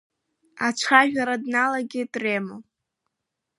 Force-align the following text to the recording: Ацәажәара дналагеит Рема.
Ацәажәара 0.67 1.35
дналагеит 1.43 2.11
Рема. 2.23 2.55